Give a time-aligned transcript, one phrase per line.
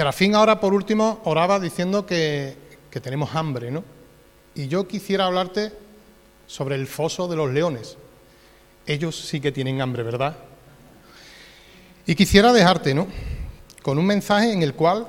[0.00, 2.56] Serafín ahora por último oraba diciendo que,
[2.90, 3.84] que tenemos hambre, ¿no?
[4.54, 5.74] Y yo quisiera hablarte
[6.46, 7.98] sobre el foso de los leones.
[8.86, 10.38] Ellos sí que tienen hambre, ¿verdad?
[12.06, 13.08] Y quisiera dejarte, ¿no?
[13.82, 15.06] Con un mensaje en el cual,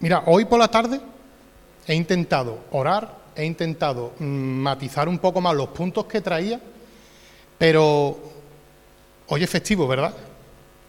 [0.00, 1.00] mira, hoy por la tarde
[1.86, 6.60] he intentado orar, he intentado mm, matizar un poco más los puntos que traía,
[7.56, 8.18] pero
[9.28, 10.14] hoy es festivo, ¿verdad?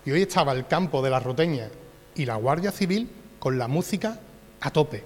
[0.05, 1.69] Y hoy estaba el campo de la Roteña
[2.13, 4.19] y la Guardia Civil con la música
[4.61, 5.03] a tope.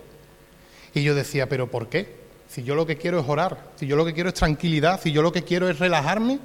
[0.94, 2.18] Y yo decía, ¿pero por qué?
[2.50, 5.14] Si yo lo que quiero es orar, si yo lo que quiero es tranquilidad, si
[5.14, 6.40] yo lo que quiero es relajarme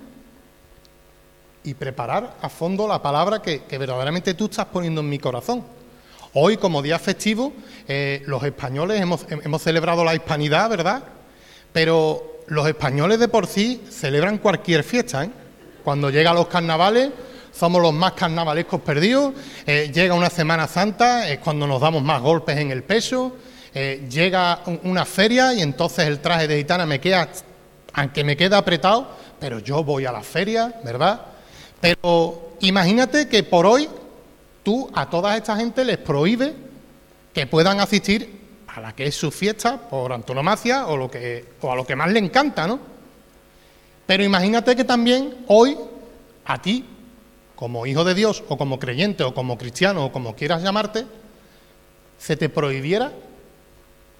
[1.65, 5.65] y preparar a fondo la palabra que, verdaderamente tú estás poniendo en mi corazón.
[6.33, 7.53] Hoy, como día festivo,
[7.89, 11.03] eh, los españoles hemos, hemos celebrado la hispanidad, ¿verdad?
[11.73, 15.25] Pero los españoles de por sí celebran cualquier fiesta.
[15.25, 15.31] ¿eh?
[15.83, 17.11] Cuando llegan los carnavales,
[17.61, 19.35] somos los más carnavalescos perdidos.
[19.67, 23.37] Eh, llega una Semana Santa, es cuando nos damos más golpes en el peso.
[23.75, 27.29] llega una feria y entonces el traje de gitana me queda,
[27.93, 29.09] aunque me queda apretado,
[29.39, 31.21] pero yo voy a la feria, ¿verdad?
[31.81, 33.89] Pero imagínate que por hoy
[34.63, 36.55] tú a toda esta gente les prohíbe
[37.33, 41.73] que puedan asistir a la que es su fiesta por antonomasia o, lo que, o
[41.73, 42.79] a lo que más le encanta, ¿no?
[44.07, 45.77] Pero imagínate que también hoy
[46.45, 46.85] a ti,
[47.61, 51.07] como hijo de Dios o como creyente o como cristiano o como quieras llamarte,
[52.19, 53.13] se te prohibiera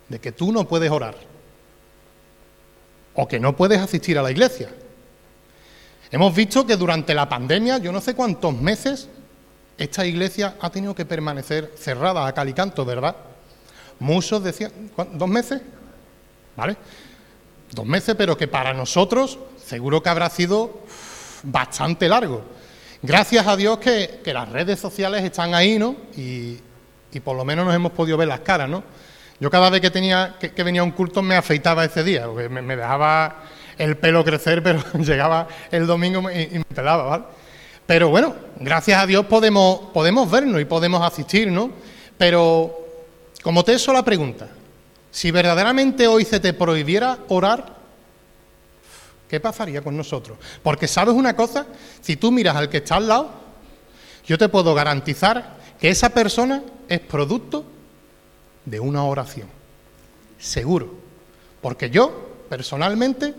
[0.09, 1.17] de que tú no puedes orar
[3.15, 4.69] o que no puedes asistir a la iglesia
[6.13, 9.09] Hemos visto que durante la pandemia, yo no sé cuántos meses,
[9.79, 13.15] esta iglesia ha tenido que permanecer cerrada a calicanto, ¿verdad?
[14.01, 14.73] Muchos decían,
[15.13, 15.63] ¿dos meses?
[16.57, 16.77] ¿Vale?
[17.71, 20.81] Dos meses, pero que para nosotros seguro que habrá sido
[21.45, 22.43] bastante largo.
[23.03, 25.97] Gracias a Dios que, las redes sociales están ahí, ¿no?
[26.17, 26.59] Y,
[27.25, 28.85] por lo menos nos hemos podido ver las caras, ¿no?
[29.41, 32.49] Yo cada vez que tenía que, venía a un culto me afeitaba ese día, porque
[32.49, 33.45] me dejaba
[33.79, 37.25] el pelo crecer, pero llegaba el domingo y, me pelaba, ¿vale?
[37.87, 41.71] Pero bueno, gracias a Dios podemos, podemos vernos y podemos asistir, ¿no?
[42.19, 42.87] Pero,
[43.43, 44.49] como te he hecho la pregunta,
[45.11, 47.80] si verdaderamente hoy se te prohibiera orar,
[49.31, 50.37] ¿qué pasaría con nosotros?
[50.63, 51.67] Porque sabes una cosa,
[52.01, 53.31] si tú miras al que está al lado,
[54.27, 57.65] yo te puedo garantizar que esa persona es producto
[58.65, 59.49] de una oración.
[60.39, 60.99] Seguro.
[61.63, 63.35] Porque yo, personalmente,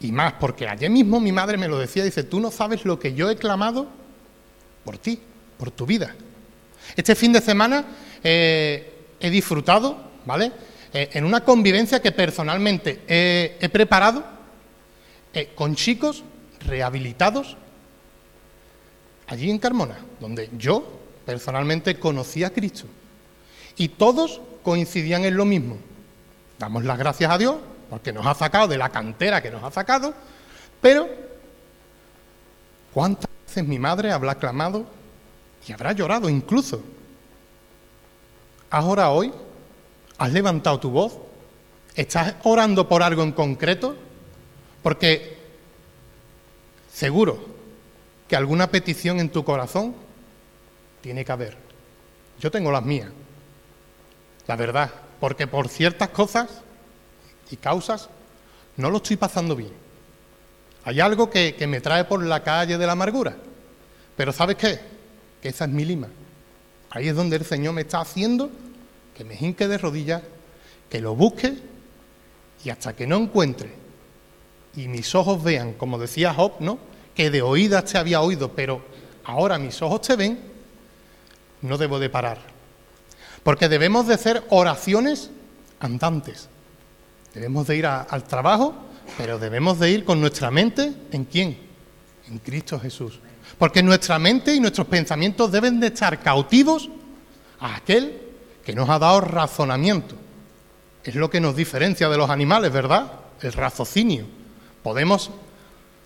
[0.00, 2.98] y más, porque ayer mismo mi madre me lo decía, dice, tú no sabes lo
[2.98, 3.88] que yo he clamado
[4.84, 5.18] por ti,
[5.56, 6.14] por tu vida.
[6.94, 7.84] Este fin de semana
[8.22, 10.52] eh, he disfrutado, ¿vale?
[10.92, 14.39] Eh, en una convivencia que personalmente he, preparado
[15.34, 16.24] eh, con chicos
[16.66, 17.56] rehabilitados
[19.26, 20.84] allí en Carmona, donde yo
[21.24, 22.86] personalmente conocí a Cristo.
[23.76, 25.78] Y todos coincidían en lo mismo.
[26.58, 27.56] Damos las gracias a Dios
[27.88, 30.14] porque nos ha sacado de la cantera que nos ha sacado,
[30.80, 31.08] pero
[32.92, 34.86] ¿cuántas veces mi madre habrá clamado
[35.66, 36.82] y habrá llorado incluso?
[38.70, 39.32] ¿Has orado hoy?
[40.18, 41.18] ¿Has levantado tu voz?
[41.94, 43.96] ¿Estás orando por algo en concreto?
[44.82, 45.38] Porque
[46.92, 47.38] seguro
[48.28, 49.94] que alguna petición en tu corazón
[51.00, 51.56] tiene que haber.
[52.38, 53.10] Yo tengo las mías,
[54.46, 56.48] la verdad, porque por ciertas cosas
[57.50, 58.08] y causas,
[58.76, 59.72] no lo estoy pasando bien.
[60.84, 63.36] Hay algo que, me trae por la calle de la amargura.
[64.16, 64.80] Pero ¿sabes qué?
[65.42, 66.08] Que esa es mi lima.
[66.90, 68.50] Ahí es donde el Señor me está haciendo
[69.14, 70.22] que me hinque de rodillas,
[70.88, 71.58] que lo busque
[72.64, 73.79] y hasta que no encuentre
[74.76, 76.78] y mis ojos vean, como decía Job, ¿no?
[77.14, 78.82] Que de oídas te había oído, pero
[79.24, 80.40] ahora mis ojos te ven,
[81.62, 82.38] no debo de parar.
[83.42, 85.30] Porque debemos de hacer oraciones
[85.80, 86.48] andantes.
[87.34, 88.74] Debemos de ir al trabajo,
[89.16, 91.58] pero debemos de ir con nuestra mente en quién?
[92.28, 93.20] En Cristo Jesús.
[93.58, 96.88] Porque nuestra mente y nuestros pensamientos deben de estar cautivos
[97.58, 98.20] a aquel
[98.64, 100.14] que nos ha dado razonamiento.
[101.02, 103.12] Es lo que nos diferencia de los animales, ¿verdad?
[103.40, 104.39] El raciocinio.
[104.82, 105.30] Podemos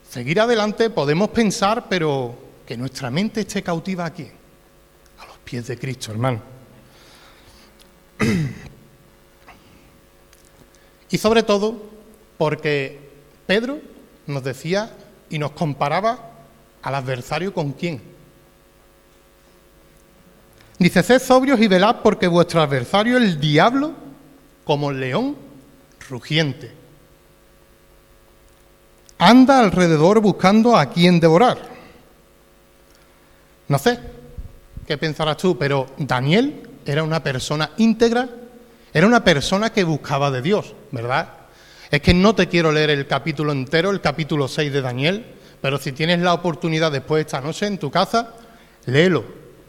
[0.09, 2.37] seguir adelante, podemos pensar, pero
[2.67, 4.29] que nuestra mente esté cautiva aquí,
[5.19, 6.43] a los pies de Cristo, hermano.
[11.11, 11.81] Y sobre todo
[12.39, 12.99] porque
[13.47, 13.79] Pedro
[14.27, 14.91] nos decía
[15.31, 16.33] y nos comparaba
[16.83, 18.03] al adversario con quién.
[20.79, 23.93] Dice, sed sobrios y velad porque vuestro adversario, el diablo,
[24.65, 25.37] como león
[26.09, 26.73] rugiente,
[29.19, 31.59] anda alrededor buscando a quien devorar.
[33.69, 33.99] No sé
[34.87, 38.29] qué pensarás tú, pero Daniel era una persona íntegra,
[38.93, 41.29] era una persona que buscaba de Dios, ¿verdad?
[41.91, 45.25] Es que no te quiero leer el capítulo entero, el capítulo 6 de Daniel,
[45.61, 48.35] pero si tienes la oportunidad después esta noche en tu casa,
[48.87, 49.25] léelo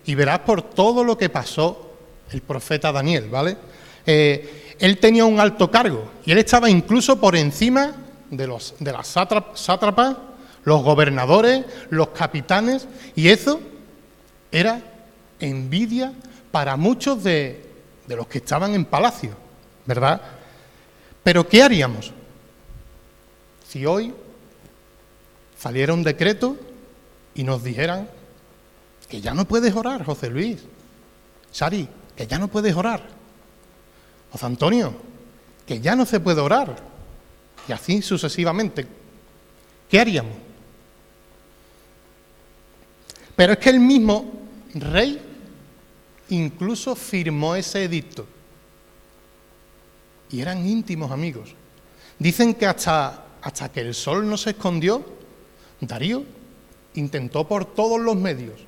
[0.05, 1.91] y verás por todo lo que pasó
[2.31, 3.57] el profeta Daniel, ¿vale?
[4.05, 7.95] Eh, él tenía un alto cargo y él estaba incluso por encima
[8.29, 10.17] de, los, de las sátrapas,
[10.63, 13.59] los gobernadores, los capitanes, y eso
[14.51, 14.81] era
[15.39, 16.13] envidia
[16.51, 17.69] para muchos de,
[18.07, 19.31] de los que estaban en palacio,
[19.85, 20.21] ¿verdad?
[21.23, 22.11] Pero ¿qué haríamos
[23.67, 24.13] si hoy
[25.57, 26.55] saliera un decreto
[27.33, 28.07] y nos dijeran
[29.09, 30.63] que ya no puedes orar, José Luis,
[31.51, 33.03] Sari, que ya no puedes orar,
[34.31, 34.93] José Antonio,
[35.65, 36.75] que ya no se puede orar,
[37.67, 38.85] y así sucesivamente.
[39.89, 40.37] ¿Qué haríamos?
[43.35, 44.31] Pero es que el mismo
[44.73, 45.21] rey
[46.29, 48.25] incluso firmó ese edicto.
[50.31, 51.53] Y eran íntimos amigos.
[52.17, 55.05] Dicen que hasta, hasta que el sol no se escondió,
[55.81, 56.23] Darío
[56.95, 58.59] intentó por todos los medios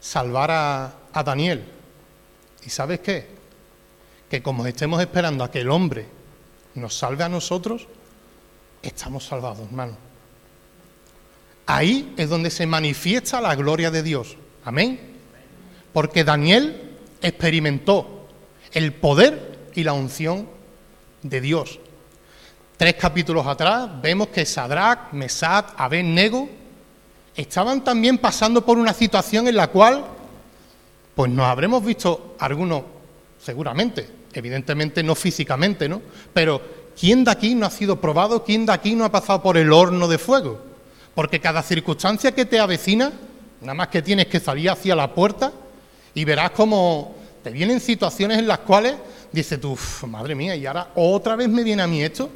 [0.00, 1.64] salvar a, a Daniel.
[2.64, 3.28] ¿Y sabes qué?
[4.30, 6.06] Que como estemos esperando a que el hombre
[6.74, 7.86] nos salve a nosotros,
[8.82, 9.96] estamos salvados, hermano.
[11.66, 14.36] Ahí es donde se manifiesta la gloria de Dios.
[14.64, 15.00] Amén.
[15.92, 18.28] Porque Daniel experimentó
[18.72, 20.48] el poder y la unción
[21.22, 21.80] de Dios.
[22.76, 26.48] Tres capítulos atrás vemos que Sadrach, Mesad, Abed-Nego
[27.34, 30.04] estaban también pasando por una situación en la cual,
[31.14, 32.82] pues nos habremos visto algunos,
[33.38, 34.08] seguramente,
[34.40, 36.02] evidentemente no físicamente, ¿no?
[36.32, 36.60] Pero
[36.98, 38.44] ¿quién de aquí no ha sido probado?
[38.44, 40.60] ¿Quién de aquí no ha pasado por el horno de fuego?
[41.14, 43.12] Porque cada circunstancia que te avecina,
[43.60, 45.52] nada más que tienes que salir hacia la puerta
[46.14, 48.94] y verás cómo te vienen situaciones en las cuales
[49.30, 49.76] dices tú,
[50.06, 52.30] madre mía, y ahora otra vez me viene a mí esto.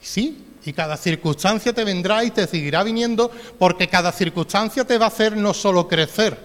[0.00, 5.04] sí, y cada circunstancia te vendrá y te seguirá viniendo porque cada circunstancia te va
[5.04, 6.36] a hacer no solo crecer,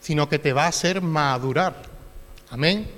[0.00, 1.82] sino que te va a hacer madurar.
[2.50, 2.88] Amén.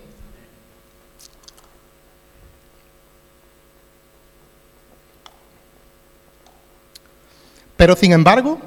[7.78, 8.58] Pero sin embargo,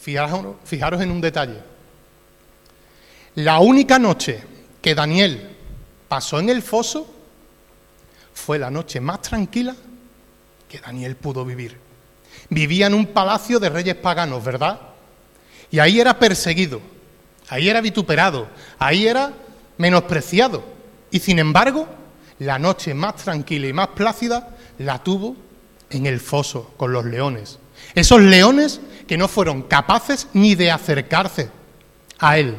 [0.00, 1.58] fijaros, en un detalle.
[3.34, 4.42] La única noche
[4.80, 5.56] que Daniel
[6.08, 7.06] pasó en el foso
[8.32, 9.76] fue la noche más tranquila
[10.66, 11.76] que Daniel pudo vivir.
[12.48, 14.80] Vivía en un palacio de reyes paganos, ¿verdad?
[15.70, 16.80] Y ahí era perseguido,
[17.50, 18.48] ahí era vituperado,
[18.78, 19.34] ahí era
[19.76, 20.64] menospreciado.
[21.10, 21.86] Y sin embargo,
[22.38, 25.36] la noche más tranquila y más plácida la tuvo
[25.90, 27.58] en el foso con los leones.
[27.94, 31.50] Esos leones que no fueron capaces ni de acercarse
[32.18, 32.56] a Él.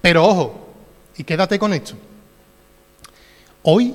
[0.00, 0.74] Pero ojo,
[1.16, 1.94] y quédate con esto.
[3.62, 3.94] Hoy,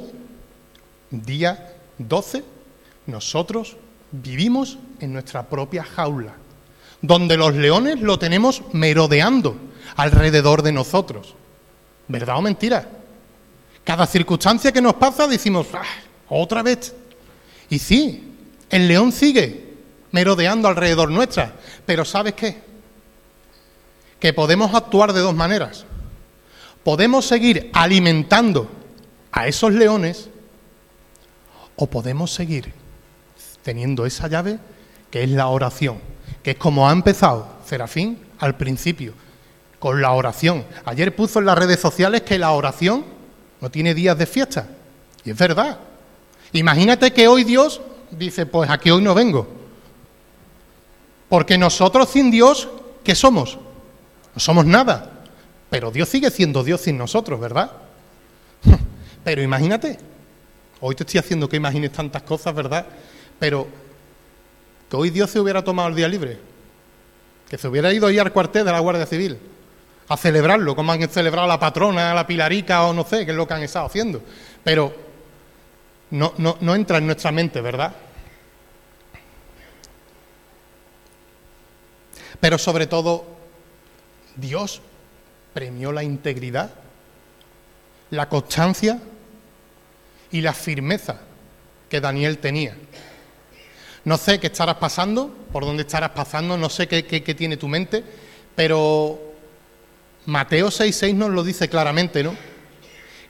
[1.11, 2.43] día 12,
[3.07, 3.75] nosotros
[4.11, 6.35] vivimos en nuestra propia jaula,
[7.01, 9.57] donde los leones lo tenemos merodeando
[9.97, 11.35] alrededor de nosotros.
[12.07, 12.89] ¿Verdad o mentira?
[13.83, 15.83] Cada circunstancia que nos pasa decimos, ah,
[16.29, 16.93] otra vez.
[17.69, 18.33] Y sí,
[18.69, 19.66] el león sigue,
[20.17, 21.53] merodeando alrededor nuestra.
[21.85, 22.59] Pero ¿sabes qué?
[24.19, 25.85] Que podemos actuar de dos maneras.
[26.83, 28.67] Podemos seguir alimentando
[29.31, 30.27] a esos leones
[31.75, 32.73] o podemos seguir
[33.61, 34.57] teniendo esa llave
[35.11, 35.99] que es la oración,
[36.41, 39.13] que es como ha empezado Serafín al principio,
[39.77, 40.65] con la oración.
[40.85, 43.05] Ayer puso en las redes sociales que la oración
[43.61, 44.67] no tiene días de fiesta.
[45.23, 45.77] Y es verdad.
[46.53, 49.56] Imagínate que hoy Dios dice, pues aquí hoy no vengo.
[51.29, 52.69] Porque nosotros sin Dios,
[53.03, 53.57] ¿qué somos?
[54.33, 55.23] No somos nada.
[55.69, 57.71] Pero Dios sigue siendo Dios sin nosotros, ¿verdad?
[59.23, 59.97] Pero imagínate,
[60.79, 62.85] hoy te estoy haciendo que imagines tantas cosas, ¿verdad?
[63.39, 63.67] Pero
[64.89, 66.39] que hoy Dios se hubiera tomado el día libre,
[67.49, 69.37] que se hubiera ido ahí al cuartel de la Guardia Civil
[70.09, 73.45] a celebrarlo, como han celebrado la patrona, la pilarica o no sé, qué es lo
[73.45, 74.21] que han estado haciendo.
[74.63, 74.95] Pero
[76.11, 77.93] no, no, no entra en nuestra mente, ¿verdad?
[82.39, 83.25] Pero sobre todo,
[84.35, 84.81] Dios
[85.53, 86.71] premió la integridad,
[88.11, 88.99] la constancia
[90.31, 91.19] y la firmeza
[91.89, 92.75] que Daniel tenía.
[94.05, 98.03] No sé qué estarás pasando, por dónde estarás pasando, no sé qué, tiene tu mente,
[98.55, 99.19] pero
[100.25, 102.35] Mateo 6.6 nos lo dice claramente, ¿no?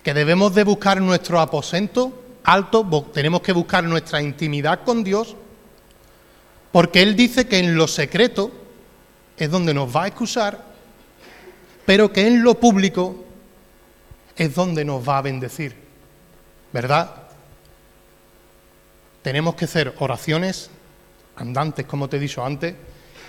[0.04, 5.36] Que debemos de buscar nuestro aposento alto, tenemos que buscar nuestra intimidad con Dios,
[6.72, 8.52] porque Él dice que en lo secreto
[9.38, 10.63] es donde nos va a excusar,
[11.86, 13.24] pero que en lo público
[14.36, 15.75] es donde nos va a bendecir,
[16.74, 17.12] ¿verdad?
[19.22, 20.70] Tenemos que hacer oraciones
[21.36, 22.75] andantes, como te he dicho antes,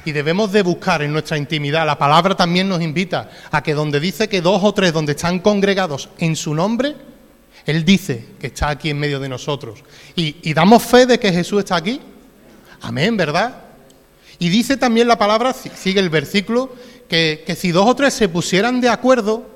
[0.05, 1.87] y debemos de buscar en nuestra intimidad.
[1.87, 5.41] La palabra también nos invita a que donde dice que dos o tres, donde están
[5.41, 6.95] congregados en su nombre,
[7.67, 9.83] Él dice que está aquí en medio de nosotros.
[10.15, 12.01] Y, y damos fe de que Jesús está aquí.
[12.81, 13.68] Amén, ¿verdad?
[14.39, 16.73] Y dice también la palabra, sigue el versículo,
[17.09, 19.47] que, que si dos o tres se pusieran de acuerdo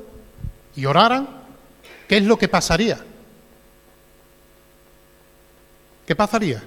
[0.75, 1.29] y oraran,
[2.09, 2.99] ¿qué es lo que pasaría?
[6.07, 6.63] ¿Qué pasaría?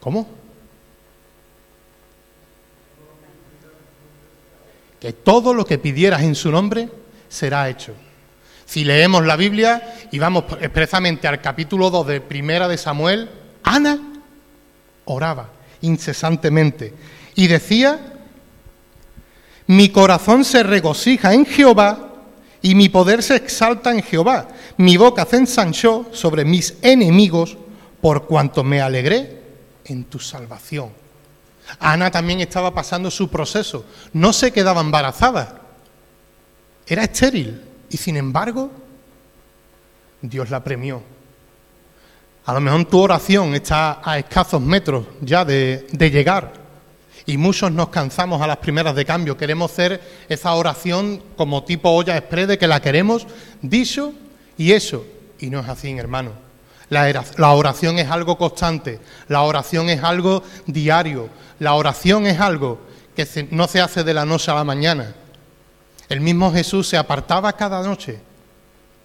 [0.00, 0.26] ¿Cómo?
[4.98, 6.88] Que todo lo que pidieras en su nombre
[7.28, 7.94] será hecho.
[8.64, 13.28] Si leemos la Biblia y vamos expresamente al capítulo 2 de Primera de Samuel,
[13.70, 14.00] Ana
[15.04, 15.48] oraba
[15.82, 16.92] incesantemente
[17.36, 18.16] y decía,
[19.68, 22.14] mi corazón se regocija en Jehová
[22.62, 24.48] y mi poder se exalta en Jehová.
[24.76, 27.56] Mi boca se ensanchó sobre mis enemigos
[28.00, 29.40] por cuanto me alegré
[29.84, 30.90] en tu salvación.
[31.78, 33.86] Ana también estaba pasando su proceso.
[34.12, 35.60] No se quedaba embarazada.
[36.88, 37.62] Era estéril.
[37.88, 38.72] Y sin embargo,
[40.20, 41.19] Dios la premió.
[42.46, 46.52] A lo mejor tu oración está a escasos metros ya de, llegar.
[47.26, 49.36] Y muchos nos cansamos a las primeras de cambio.
[49.36, 53.26] Queremos hacer esa oración como tipo olla express de que la queremos
[53.60, 54.12] dicho
[54.56, 55.04] y eso.
[55.38, 56.32] Y no es así, hermano.
[56.88, 61.28] La oración es algo constante, la oración es algo diario,
[61.60, 62.80] la oración es algo
[63.14, 65.14] que no se hace de la noche a la mañana.
[66.08, 68.18] El mismo Jesús se apartaba cada noche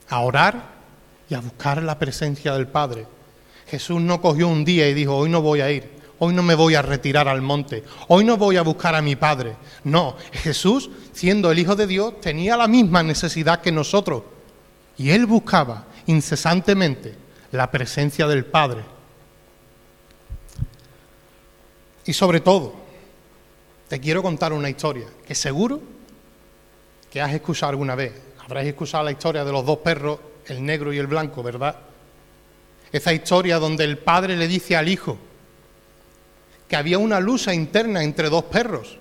[0.10, 0.64] a orar
[1.30, 3.06] y a buscar la presencia del Padre.
[3.68, 6.56] Jesús no cogió un día y dijo, hoy no voy a ir, hoy no me
[6.56, 9.56] voy a retirar al monte, hoy no voy a buscar a mi Padre.
[9.84, 14.24] No, Jesús, siendo el Hijo de Dios, tenía la misma necesidad que nosotros.
[14.98, 17.16] Y él buscaba incesantemente
[17.52, 18.84] la presencia del Padre.
[22.06, 22.76] Y sobre todo,
[23.88, 25.82] te quiero contar una historia que seguro
[27.10, 28.14] que has escuchado alguna vez.
[28.44, 31.76] Habrás escuchado la historia de los dos perros, el negro y el blanco, ¿verdad?
[32.96, 35.18] Esa historia donde el padre le dice al hijo
[36.70, 38.98] que había una lucha interna entre dos perros.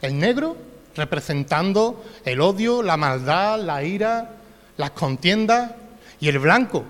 [0.00, 0.56] El negro
[0.96, 4.30] representando el odio, la maldad, la ira,
[4.78, 5.72] las contiendas,
[6.20, 6.86] y el blanco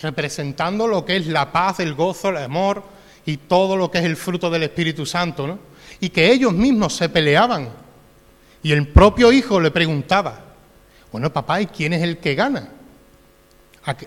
[0.00, 2.82] representando lo que es la paz, el gozo, el amor
[3.26, 5.58] y todo lo que es el fruto del Espíritu Santo, ¿no?
[6.00, 7.68] Y que ellos mismos se peleaban.
[8.62, 10.40] Y el propio hijo le preguntaba,
[11.12, 12.70] bueno, papá, ¿y quién es el que gana?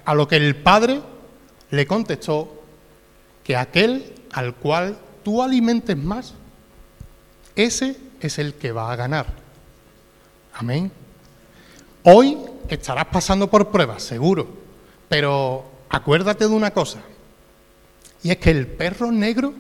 [0.04, 1.00] A, lo que el padre
[1.76, 2.64] le contestó
[3.44, 6.34] que aquel al cual tú alimentes más,
[7.56, 9.28] ese es el que va a ganar.
[10.54, 10.92] Amén.
[12.04, 12.38] Hoy
[12.70, 14.48] estarás pasando por pruebas, seguro,
[15.10, 17.00] pero acuérdate de una cosa,
[18.24, 19.54] y es que el perro negro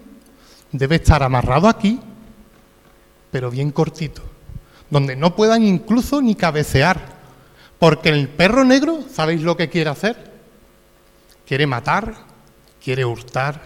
[0.72, 2.00] debe estar amarrado aquí,
[3.32, 4.22] pero bien cortito,
[4.90, 7.16] donde no puedan incluso ni cabecear,
[7.78, 10.35] porque el perro negro, ¿sabéis lo que quiere hacer?
[11.46, 12.16] Quiere matar,
[12.84, 13.62] quiere hurtar,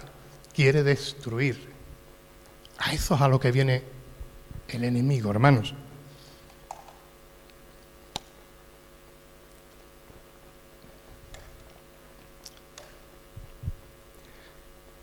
[0.53, 1.69] quiere destruir.
[2.77, 3.83] A eso es a lo que viene
[4.67, 5.73] el enemigo, hermanos.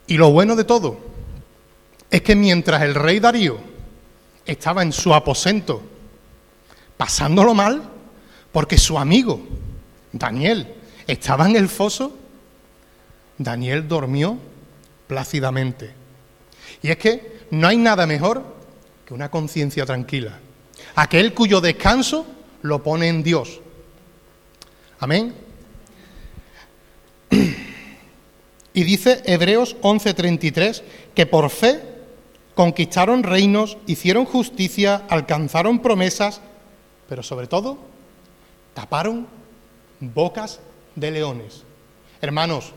[0.07, 0.99] Y lo bueno de todo
[2.11, 3.59] es que mientras el rey Darío
[4.45, 5.83] estaba en su aposento
[6.97, 7.91] pasándolo mal,
[8.53, 9.41] porque su amigo
[10.13, 10.75] Daniel
[11.07, 12.17] estaba en el foso,
[13.39, 14.39] Daniel durmió
[15.07, 15.93] plácidamente.
[16.83, 18.43] Y es que no hay nada mejor
[19.05, 20.39] que una conciencia tranquila.
[20.95, 22.27] Aquel cuyo descanso
[22.63, 23.61] lo pone en Dios.
[24.99, 25.35] Amén.
[28.73, 30.83] Y dice Hebreos 11:33
[31.15, 31.81] que por fe
[32.55, 36.41] conquistaron reinos, hicieron justicia, alcanzaron promesas,
[37.09, 37.79] pero sobre todo
[38.75, 39.27] taparon
[40.01, 40.61] bocas
[40.95, 41.63] de leones.
[42.21, 42.73] Hermanos,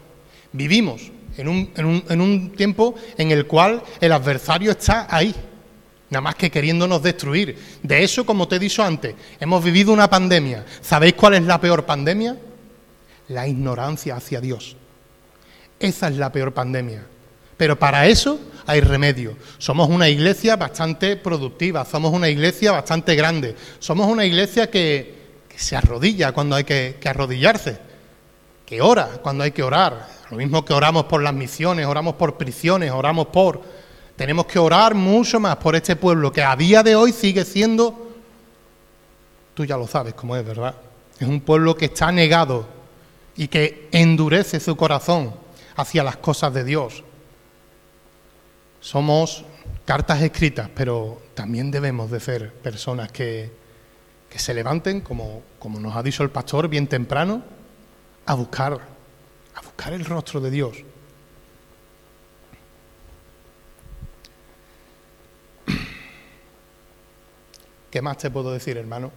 [0.52, 5.34] vivimos en un, tiempo en el cual el adversario está ahí,
[6.10, 7.58] nada más que queriéndonos destruir.
[7.82, 10.66] De eso, como te he dicho antes, hemos vivido una pandemia.
[10.82, 12.38] ¿Sabéis cuál es la peor pandemia?
[13.30, 14.76] La ignorancia hacia Dios.
[15.80, 17.06] Esa es la peor pandemia.
[17.56, 19.38] Pero para eso hay remedio.
[19.58, 25.20] Somos una iglesia bastante productiva, somos una iglesia bastante grande, somos una iglesia que,
[25.56, 27.78] se arrodilla cuando hay que arrodillarse,
[28.66, 30.19] que ora cuando hay que orar.
[30.30, 33.62] Lo mismo que oramos por las misiones, oramos por prisiones, oramos por...
[34.16, 38.10] Tenemos que orar mucho más por este pueblo que a día de hoy sigue siendo
[39.60, 40.74] tú ya lo sabes cómo es, ¿verdad?
[41.20, 42.66] Es un pueblo que está negado
[43.36, 45.34] y que endurece su corazón
[45.76, 47.04] hacia las cosas de Dios.
[48.80, 49.44] Somos
[49.84, 53.52] cartas escritas, pero también debemos de ser personas que,
[54.30, 57.44] que se levanten, como, como nos ha dicho el pastor bien temprano,
[58.28, 58.80] a buscar,
[59.56, 60.78] a buscar el rostro de Dios.
[67.92, 69.12] ¿Qué más te puedo decir, hermano?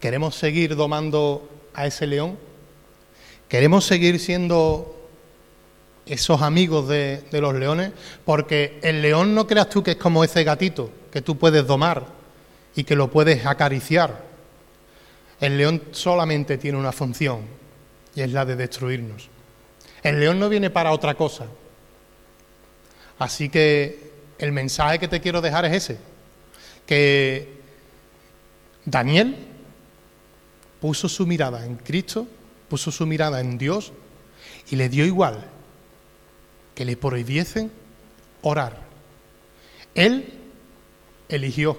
[0.00, 2.38] ¿Queremos seguir domando a ese león?
[3.48, 5.08] ¿Queremos seguir siendo
[6.06, 7.92] esos amigos de, de, los leones?
[8.24, 12.06] Porque el león no creas tú que es como ese gatito que tú puedes domar
[12.74, 14.24] y que lo puedes acariciar.
[15.40, 17.61] El león solamente tiene una función
[18.14, 19.28] y es la de destruirnos.
[20.02, 21.46] El león no viene para otra cosa.
[23.18, 25.98] Así que el mensaje que te quiero dejar es ese,
[26.86, 27.60] que
[28.84, 29.36] Daniel
[30.80, 32.26] puso su mirada en Cristo,
[32.68, 33.92] puso su mirada en Dios
[34.70, 35.44] y le dio igual
[36.74, 37.70] que le prohibiesen
[38.42, 38.76] orar.
[39.94, 40.40] Él
[41.28, 41.78] eligió,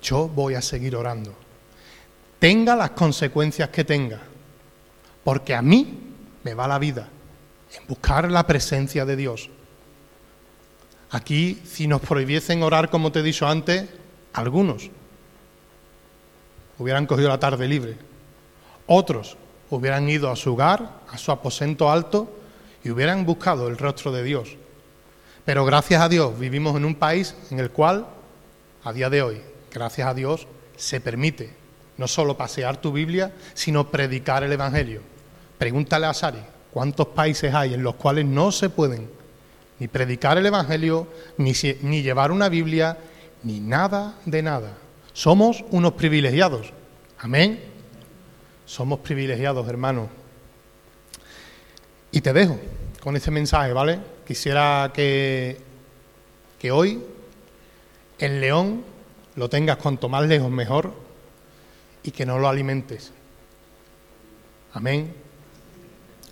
[0.00, 1.34] yo voy a seguir orando,
[2.38, 4.22] tenga las consecuencias que tenga,
[5.28, 5.86] porque a mí
[6.42, 7.06] me va la vida
[7.78, 9.50] en buscar la presencia de Dios.
[11.10, 13.90] Aquí, si nos prohibiesen orar, como te he dicho antes,
[14.32, 14.88] algunos
[16.78, 17.98] hubieran cogido la tarde libre.
[18.86, 19.36] Otros
[19.68, 22.34] hubieran ido a su hogar, a su aposento alto,
[22.82, 24.56] y hubieran buscado el rostro de Dios.
[25.44, 28.06] Pero gracias a Dios vivimos en un país en el cual,
[28.82, 30.46] a día de hoy, gracias a Dios,
[30.78, 31.52] se permite
[31.98, 35.17] no solo pasear tu Biblia, sino predicar el Evangelio.
[35.58, 36.38] Pregúntale a Sari,
[36.72, 39.10] ¿cuántos países hay en los cuales no se pueden
[39.80, 42.96] ni predicar el Evangelio, ni, ni llevar una Biblia,
[43.42, 44.78] ni nada de nada?
[45.12, 46.72] Somos unos privilegiados.
[47.18, 47.60] Amén.
[48.64, 50.08] Somos privilegiados, hermano.
[52.12, 52.58] Y te dejo
[53.02, 53.98] con ese mensaje, ¿vale?
[54.26, 55.58] Quisiera que,
[56.58, 57.02] que hoy
[58.18, 58.84] el león
[59.36, 60.92] lo tengas cuanto más lejos mejor
[62.02, 63.12] y que no lo alimentes.
[64.72, 65.27] Amén.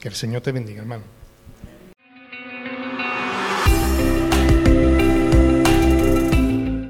[0.07, 1.03] Que el Señor te bendiga, hermano.